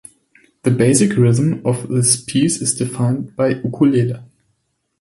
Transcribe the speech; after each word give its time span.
The 0.63 0.71
basic 0.71 1.15
rhythm 1.15 1.61
of 1.63 1.87
this 1.89 2.19
piece 2.19 2.59
is 2.59 2.73
defined 2.73 3.35
by 3.35 3.49
Ukulele. 3.49 4.23